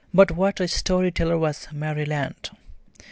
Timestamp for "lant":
2.07-2.49